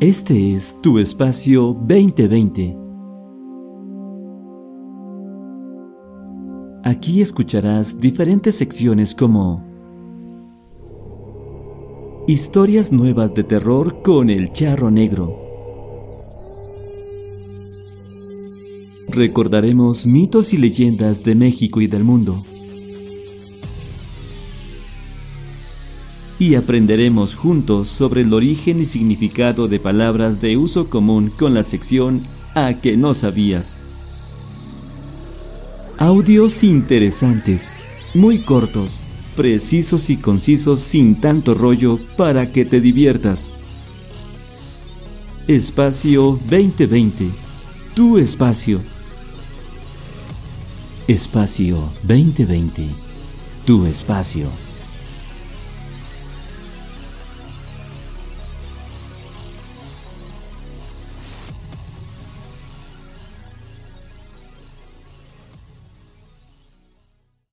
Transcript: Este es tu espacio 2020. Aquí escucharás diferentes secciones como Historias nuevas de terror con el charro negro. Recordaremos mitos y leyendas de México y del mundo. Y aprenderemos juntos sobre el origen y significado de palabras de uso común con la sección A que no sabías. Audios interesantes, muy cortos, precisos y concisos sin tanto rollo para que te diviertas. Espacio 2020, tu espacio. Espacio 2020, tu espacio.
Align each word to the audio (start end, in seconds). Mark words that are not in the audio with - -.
Este 0.00 0.54
es 0.54 0.80
tu 0.80 0.98
espacio 0.98 1.76
2020. 1.86 2.76
Aquí 6.84 7.20
escucharás 7.20 8.00
diferentes 8.00 8.56
secciones 8.56 9.14
como 9.14 9.64
Historias 12.26 12.92
nuevas 12.92 13.34
de 13.34 13.44
terror 13.44 14.02
con 14.02 14.30
el 14.30 14.52
charro 14.52 14.90
negro. 14.90 15.36
Recordaremos 19.08 20.06
mitos 20.06 20.52
y 20.52 20.56
leyendas 20.56 21.22
de 21.22 21.34
México 21.34 21.80
y 21.80 21.86
del 21.86 22.04
mundo. 22.04 22.44
Y 26.38 26.54
aprenderemos 26.54 27.34
juntos 27.34 27.88
sobre 27.88 28.22
el 28.22 28.32
origen 28.32 28.80
y 28.80 28.84
significado 28.84 29.66
de 29.66 29.80
palabras 29.80 30.40
de 30.40 30.56
uso 30.56 30.88
común 30.88 31.30
con 31.36 31.54
la 31.54 31.62
sección 31.62 32.22
A 32.54 32.74
que 32.74 32.96
no 32.96 33.14
sabías. 33.14 33.76
Audios 35.98 36.62
interesantes, 36.62 37.76
muy 38.14 38.38
cortos, 38.38 39.00
precisos 39.36 40.10
y 40.10 40.16
concisos 40.16 40.80
sin 40.80 41.20
tanto 41.20 41.54
rollo 41.54 41.98
para 42.16 42.52
que 42.52 42.64
te 42.64 42.80
diviertas. 42.80 43.50
Espacio 45.48 46.38
2020, 46.48 47.30
tu 47.94 48.16
espacio. 48.16 48.80
Espacio 51.08 51.90
2020, 52.04 52.86
tu 53.64 53.86
espacio. 53.86 54.67